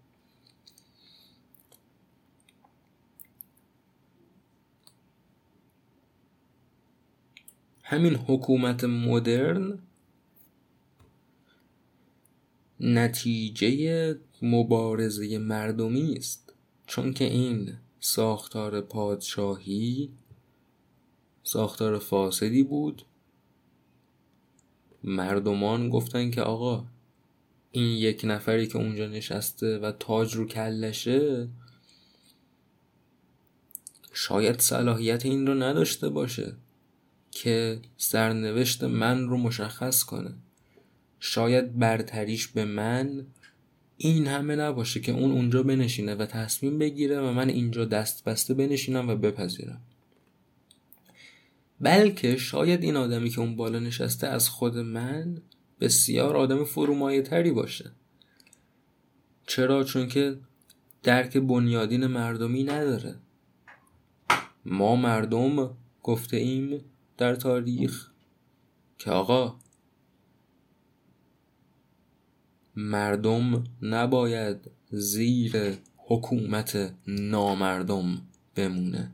[7.93, 9.78] همین حکومت مدرن
[12.80, 16.55] نتیجه مبارزه مردمی است.
[16.86, 20.11] چون که این ساختار پادشاهی
[21.43, 23.03] ساختار فاسدی بود.
[25.05, 26.84] مردمان گفتن که آقا
[27.72, 31.49] این یک نفری که اونجا نشسته و تاج رو کلشه
[34.12, 36.57] شاید صلاحیت این رو نداشته باشه.
[37.33, 40.35] که سرنوشت من رو مشخص کنه.
[41.20, 43.26] شاید برتریش به من
[43.97, 48.55] این همه نباشه که اون اونجا بنشینه و تصمیم بگیره و من اینجا دست بسته
[48.55, 49.80] بنشینم و بپذیرم.
[51.80, 55.43] بلکه شاید این آدمی که اون بالا نشسته از خود من
[55.80, 57.93] بسیار آدم فرومایه تری باشه.
[59.47, 60.39] چرا؟ چون که
[61.03, 63.14] درک بنیادین مردمی نداره.
[64.64, 66.85] ما مردم گفته ایم
[67.23, 68.11] در تاریخ
[68.99, 69.57] که آقا
[72.77, 78.23] مردم نباید زیر حکومت نامردم
[78.55, 79.12] بمونه.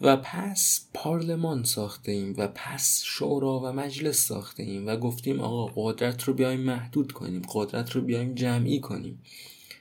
[0.00, 5.72] و پس پارلمان ساخته ایم و پس شورا و مجلس ساخته ایم و گفتیم آقا
[5.76, 9.22] قدرت رو بیایم محدود کنیم قدرت رو بیایم جمعی کنیم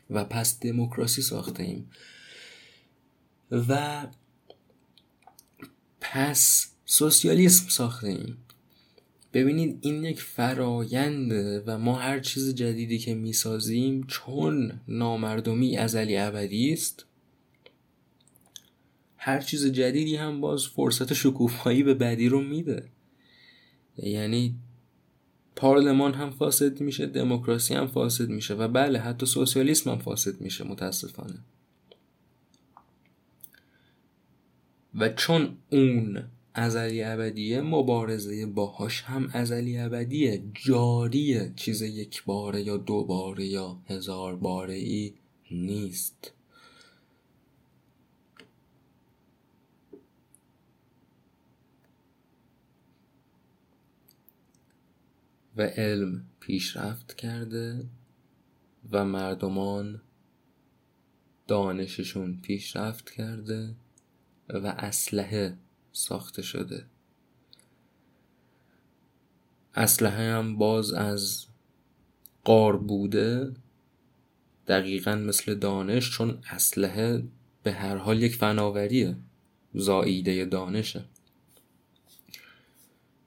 [0.09, 1.91] و پس دموکراسی ساخته ایم
[3.51, 4.07] و
[6.11, 8.37] پس سوسیالیسم ساخته ایم.
[9.33, 16.73] ببینید این یک فراینده و ما هر چیز جدیدی که می‌سازیم چون نامردمی ازلی ابدی
[16.73, 17.05] است.
[19.17, 22.89] هر چیز جدیدی هم باز فرصت شکوفایی به بدی رو میده.
[23.97, 24.55] یعنی
[25.55, 30.63] پارلمان هم فاسد میشه دموکراسی هم فاسد میشه و بله حتی سوسیالیسم هم فاسد میشه
[30.63, 31.39] متاسفانه.
[34.97, 36.23] و چون اون
[36.53, 40.43] ازلی ابدیه مبارزه باهاش هم ازلی ابدیه.
[40.53, 45.13] جاریه چیز یک باره یا دو باره یا هزار باره ای
[45.51, 46.33] نیست.
[55.55, 57.85] و علم پیشرفت کرده
[58.91, 60.01] و مردمان
[61.47, 63.75] دانششون پیشرفت کرده.
[64.49, 65.57] و اسلحه
[65.91, 66.85] ساخته شده.
[69.75, 71.45] اسلحه هم باز از
[72.43, 73.53] قار بوده
[74.67, 77.23] دقیقا مثل دانش چون اسلحه
[77.63, 79.15] به هر حال یک فناوریه
[79.73, 81.05] زاییده دانشه.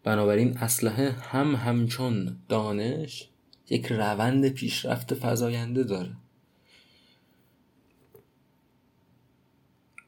[0.04, 3.28] بنابراین اسلحه هم همچون دانش
[3.70, 6.16] یک روند پیشرفت فزاینده داره.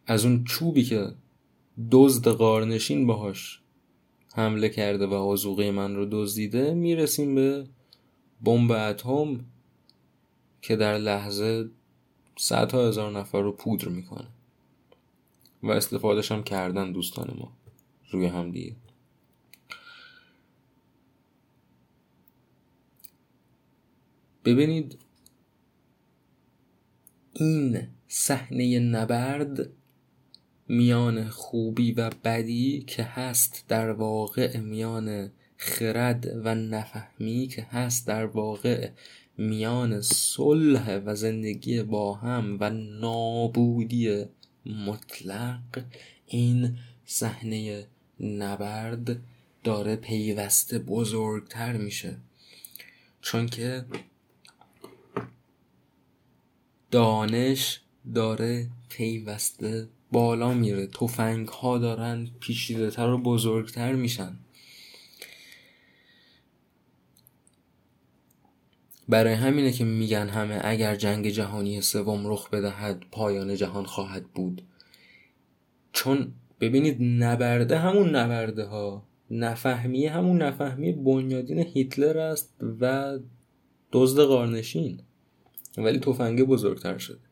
[0.07, 1.15] از اون چوبی که
[1.91, 3.61] دزد قارنشین باهاش
[4.35, 7.67] حمله کرده و آزوقه من رو دزدیده می‌رسیم به
[8.45, 9.45] بمب اتم
[10.63, 11.71] که در لحظه
[12.37, 14.29] صدها هزار نفر رو پودر می‌کنه
[15.63, 17.53] و استفادهش هم کردن دوستان ما
[18.11, 18.77] روی هم دیگه.
[24.45, 24.99] ببینید
[27.33, 29.71] این صحنه نبرد
[30.73, 38.27] میان خوبی و بدی که هست در واقع میان خرد و نفهمی که هست در
[38.27, 38.91] واقع
[39.39, 44.25] میان صلح و زندگی با هم و نابودی
[44.67, 45.85] مطلق.
[46.27, 47.87] این صحنه
[48.21, 49.17] نبرد
[49.65, 52.17] داره پیوسته بزرگتر میشه.
[53.21, 53.85] چون که
[56.91, 57.81] دانش
[58.15, 60.87] داره پیوسته بالا میره.
[60.87, 64.39] توفنگ ها دارن پیچیده تر و بزرگتر میشن.
[69.09, 74.63] برای همینه که میگن همه اگر جنگ جهانی سوم رخ بدهد پایان جهان خواهد بود.
[75.93, 83.19] چون ببینید نبرده همون نبرده ها نفهمیه همون نفهمی بنیادین هیتلر است و
[83.93, 85.01] دزد قارنشین.
[85.79, 87.32] ولی تفنگه بزرگتر شده.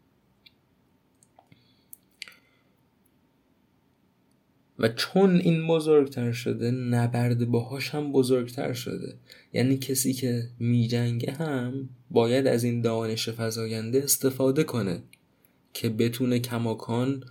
[4.80, 9.14] و چون این بزرگتر شده نبرد باهاش هم بزرگتر شده.
[9.52, 15.02] یعنی کسی که میجنگه هم باید از این دانش فزاینده استفاده کنه
[15.74, 17.24] که بتونه کماکان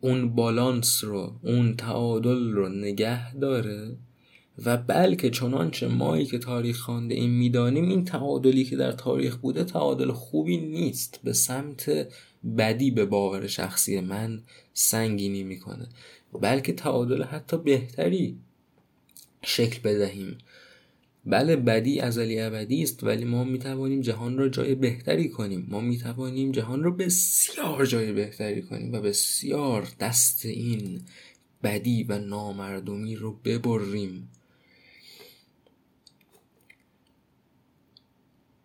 [0.00, 3.96] اون بالانس رو اون تعادل رو نگه داره
[4.64, 9.64] و بلکه چنانچه مایی که تاریخ خوانده این می‌دانیم این تعادلی که در تاریخ بوده
[9.64, 11.20] تعادل خوبی نیست.
[11.24, 12.08] به سمت
[12.58, 15.88] بدی به باور شخصی من سنگینی می‌کنه.
[16.40, 18.38] بلکه تعادل حتی بهتری
[19.42, 20.38] شکل بدهیم.
[21.26, 25.66] بله بدی ازلی ابدی است ولی ما می‌توانیم جهان را جای بهتری کنیم.
[25.68, 31.00] ما می‌توانیم جهان را بسیار جای بهتری کنیم و بسیار دست این
[31.62, 34.28] بدی و نامردمی رو ببریم.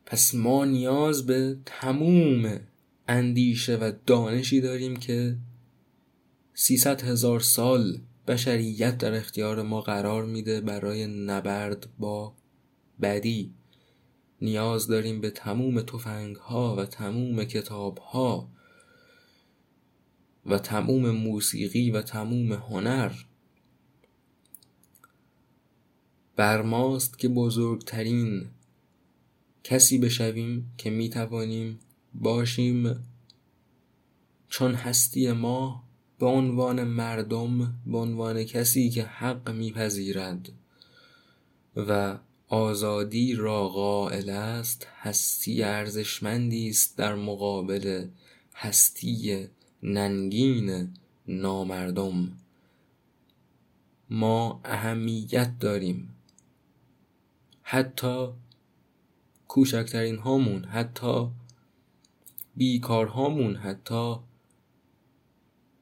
[0.05, 2.59] پس ما نیاز به تموم
[3.07, 5.35] اندیشه و دانشی داریم که
[6.61, 12.33] 300 هزار سال بشریت در اختیار ما قرار میده برای نبرد با
[13.01, 13.53] بدی.
[14.41, 18.49] نیاز داریم به تموم تفنگ ها و تموم کتاب ها
[20.45, 23.11] و تموم موسیقی و تموم هنر.
[26.35, 28.47] بر ماست که بزرگترین
[29.63, 31.79] کسی بشویم که می توانیم
[32.13, 33.05] باشیم.
[34.49, 35.88] چون هستی ما
[36.19, 40.49] به عنوان مردم به عنوان کسی که حق میپذیرد
[41.75, 42.17] و
[42.47, 48.07] آزادی را قائل است هستی ارزشمندی است در مقابل
[48.55, 49.47] هستی
[49.83, 50.89] ننگین
[51.27, 52.31] نامردم.
[54.09, 56.15] ما اهمیت داریم.
[57.61, 58.27] حتی
[59.47, 61.27] کوچکترین هامون حتی
[62.55, 64.15] بیکار هامون حتی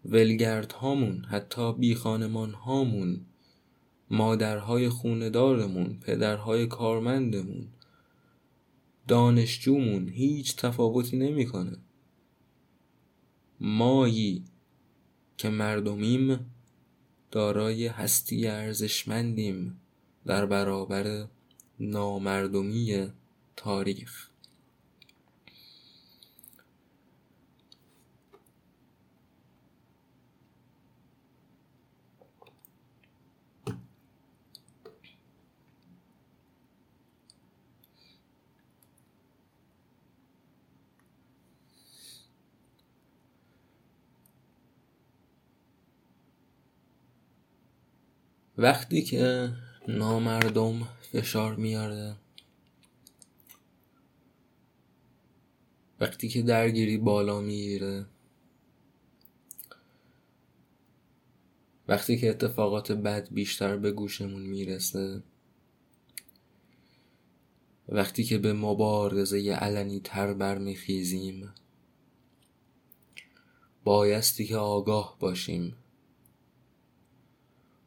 [0.07, 3.25] ولگرد هامون حتی بی خانمان هامون
[4.09, 7.67] مادرهای خوندارمون پدرهای کارمندمون
[9.07, 11.77] دانشجومون هیچ تفاوتی نمی‌کنه.
[13.59, 14.43] مایی
[15.37, 16.51] که مردمیم
[17.31, 19.79] دارای هستی ارزشمندیم
[20.25, 21.27] در برابر
[21.79, 23.07] نامردمی
[23.55, 24.26] تاریخ.
[48.57, 49.53] وقتی که
[49.87, 52.15] نامردم فشار میاره
[55.99, 58.05] وقتی که درگیری بالا می‌گیره
[61.87, 65.23] وقتی که اتفاقات بد بیشتر به گوشمون می‌رسه
[67.89, 71.53] وقتی که به مبارزه علنی تر برمیخیزیم
[73.83, 75.75] بایستی که آگاه باشیم.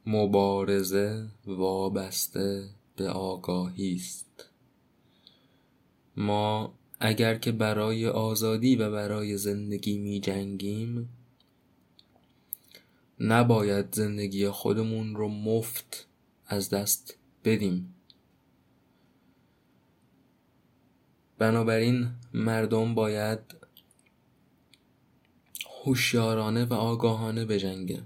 [0.06, 4.50] مبارزه وابسته به آگاهی است.
[6.16, 11.08] ما اگر که برای آزادی و برای زندگی می جنگیم
[13.20, 16.06] نباید زندگی خودمون رو مفت
[16.46, 17.94] از دست بدیم.
[21.38, 23.38] بنابراین مردم باید
[25.84, 28.02] هوشیارانه و آگاهانه بجنگه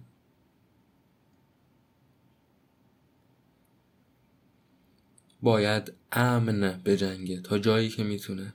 [5.44, 8.54] باید امن بجنگه تا جایی که می‌تونه.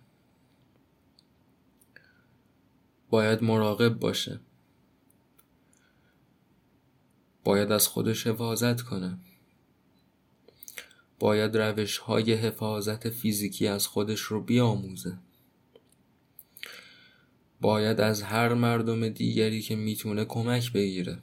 [3.09, 4.39] باید مراقب باشه.
[7.43, 9.17] باید از خودش حفاظت کنه.
[11.19, 15.17] باید روش های حفاظت فیزیکی از خودش رو بیاموزه.
[17.61, 21.19] باید از هر مردم دیگری که می‌تونه کمک بگیره.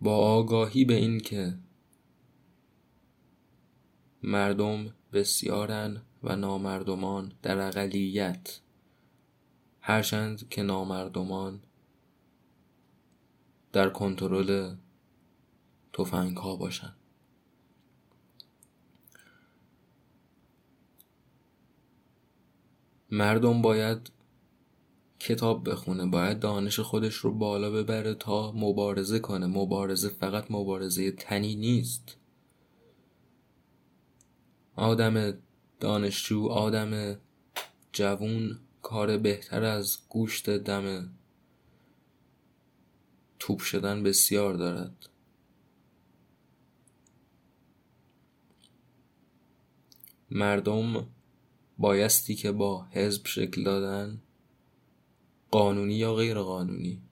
[0.00, 1.58] با آگاهی به این که
[4.22, 8.60] مردم بسیارن و نامردمان در اقلیت.
[9.80, 11.60] هرچند که نامردمان
[13.72, 14.74] در کنترل
[15.92, 16.94] تفنگ ها باشن.
[23.10, 24.10] مردم باید
[25.18, 29.46] کتاب بخونه باید دانش خودش رو بالا ببره تا مبارزه کنه.
[29.46, 32.15] مبارزه فقط مبارزه تنی نیست.
[34.76, 35.38] آدم
[35.80, 37.16] دانشجو آدم
[37.92, 41.12] جوون کار بهتر از گوشت دم
[43.38, 45.08] توپ شدن بسیار دارد.
[50.30, 51.06] مردم
[51.78, 54.22] بایستی که با حزب شکل دادن
[55.50, 57.02] قانونی یا غیر قانونی.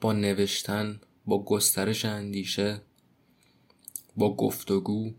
[0.00, 2.82] با نوشتن با گسترش اندیشه
[4.16, 5.12] با گفتگو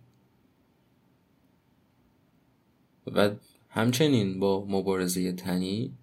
[3.07, 3.31] و
[3.69, 5.97] همچنین با مبارزه تنی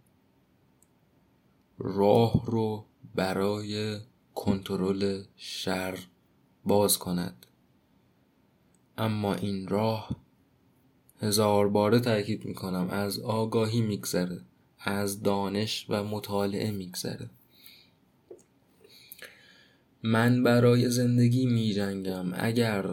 [1.78, 2.84] راه رو
[3.14, 3.98] برای
[4.34, 5.98] کنترل شر
[6.64, 7.46] باز کند.
[8.98, 10.16] اما این راه
[11.20, 14.40] هزار باره تاکید می‌کنم از آگاهی میگذره
[14.78, 17.30] از دانش و مطالعه میگذره.
[20.02, 22.86] من برای زندگی میجنگم اگر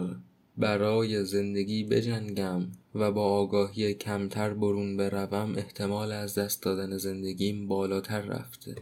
[0.56, 8.20] برای زندگی بجنگم و با آگاهی کمتر برون بروم احتمال از دست دادن زندگیم بالاتر
[8.20, 8.76] رفته.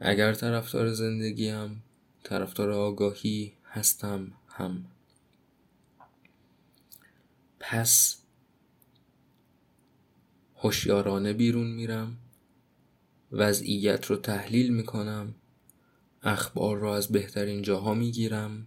[0.00, 1.82] اگر طرفدار زندگیم
[2.22, 4.84] طرفدار آگاهی هستم هم.
[7.60, 8.16] پس
[10.56, 12.16] هوشیارانه بیرون میرم.
[13.32, 15.34] وضعیت رو تحلیل می‌کنم
[16.22, 18.66] اخبار رو از بهترین جاها می‌گیرم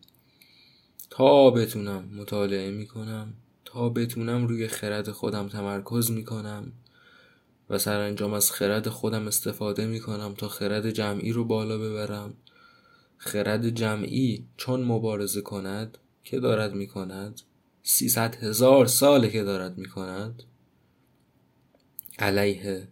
[1.10, 3.34] تا بتونم مطالعه می‌کنم
[3.66, 6.72] تا بتونم روی خرد خودم تمرکز می‌کنم
[7.70, 12.34] و سرانجام از خرد خودم استفاده می‌کنم تا خرد جمعی رو بالا ببرم.
[13.18, 17.41] خرد جمعی چون مبارزه کند که دارد می‌کند
[17.84, 20.43] سیصد هزار ساله که دارد می‌کند
[22.20, 22.88] علیه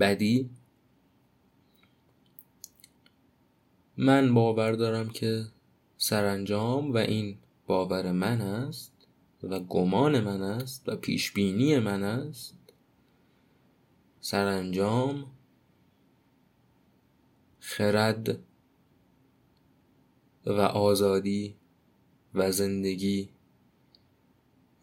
[0.00, 0.50] بدی
[3.96, 5.46] من باور دارم که
[5.96, 8.92] سرانجام و این باور من است
[9.42, 12.58] و گمان من است و پیشبینی من است.
[14.20, 15.26] سرانجام
[17.58, 18.38] خرد
[20.46, 21.54] و آزادی
[22.34, 23.28] و زندگی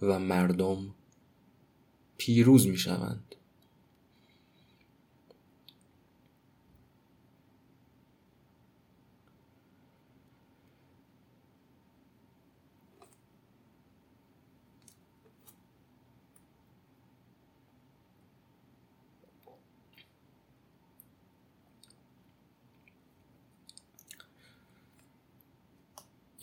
[0.02, 0.96] و مردم
[2.18, 3.31] پیروز می شوند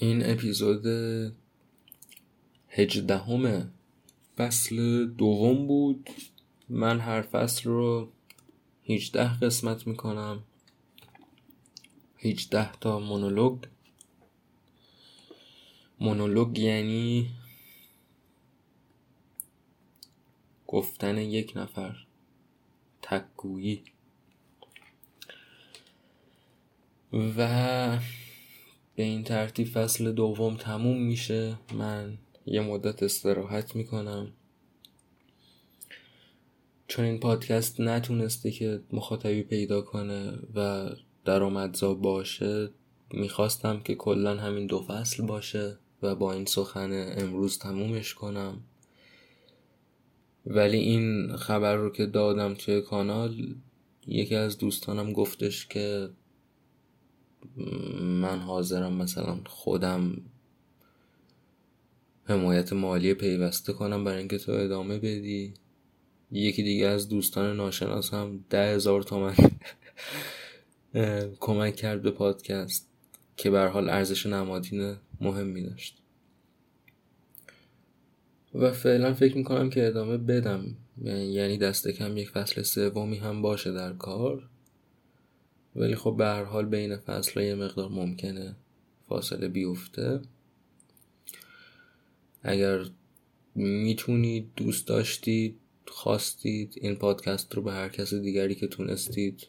[0.01, 0.87] این اپیزود
[2.69, 3.73] هجدهم
[4.37, 6.11] فصل دوم بود.
[6.69, 8.09] من هر فصل رو
[8.83, 10.43] هیچده قسمت می‌کنم.
[12.17, 13.65] هیچده تا مونولوگ.
[16.01, 17.31] مونولوگ یعنی
[20.67, 21.97] گفتن یک نفر.
[23.03, 23.83] تکگویی.
[27.13, 27.99] و
[28.99, 31.59] به این ترتیب فصل دوم تموم میشه.
[31.75, 34.33] من یه مدت استراحت می‌کنم.
[36.89, 40.91] چون این پادکست نتونسته که مخاطبی پیدا کنه و
[41.25, 42.71] درآمدزا باشه
[43.11, 48.61] می‌خواستم که کلا همین دو فصل باشه و با این سخن امروز تمومش کنم.
[50.47, 53.55] ولی این خبر رو که دادم توی کانال
[54.07, 56.09] یکی از دوستانم گفتش که
[58.01, 60.21] من حاضرم مثلا خودم
[62.25, 65.55] حمایت مالی پیوسته کنم برای اینکه تو ادامه بدی.
[66.33, 69.35] یکی دیگه از دوستان ناشناس هم ده هزار تومن
[71.41, 72.89] کمک کرد به پادکست
[73.37, 76.03] که بر حال ارزش نمادین مهمی داشت.
[78.55, 80.77] و فعلا فکر می‌کنم که ادامه بدم.
[81.05, 84.49] یعنی دست کم یک فصل سومی هم باشه در کار.
[85.79, 88.57] ولی خب به هر حال بین فصل یه مقدار ممکنه
[89.09, 90.21] فاصله بیفته.
[92.43, 92.85] اگر
[93.55, 99.47] می‌تونید دوست داشتید خواستید این پادکست رو به هر کس دیگری که تونستید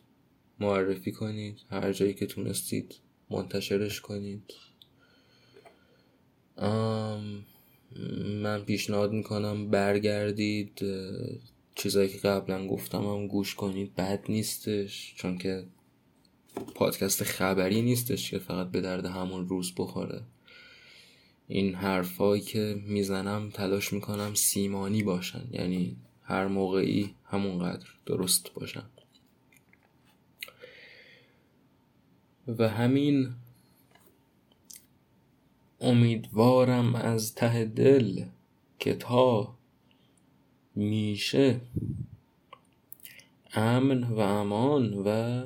[0.60, 2.96] معرفی کنید هر جایی که تونستید
[3.30, 4.54] منتشرش کنید.
[8.42, 10.82] من پیشنهاد می‌کنم برگردید.
[11.76, 15.66] چیزایی که قبلا گفتم هم گوش کنید بد نیستش چون که
[16.76, 20.22] پادکست خبری نیستش که فقط به درد همون روز بخوره.
[21.48, 25.48] این حرفایی که می‌زنم تلاش می‌کنم سیمانی باشن.
[25.52, 28.86] یعنی هر موقعی همونقدر درست باشن.
[32.48, 33.30] و همین
[35.82, 38.26] امیدوارم از ته دل
[38.80, 39.56] که تا
[40.76, 41.62] میشه
[43.54, 45.44] امن و امان و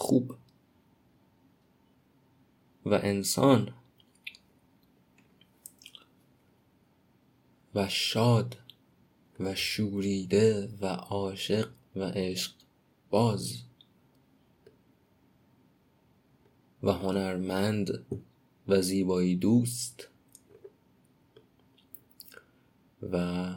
[0.00, 0.34] خوب
[2.84, 3.74] و انسان
[7.74, 8.56] و شاد
[9.40, 12.52] و شوریده و عاشق و عشق
[13.10, 13.62] باز
[16.82, 18.06] و هنرمند
[18.68, 20.08] و زیبایی دوست
[23.02, 23.54] و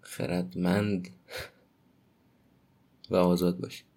[0.00, 1.10] خردمند
[3.12, 3.91] و آزاد باشید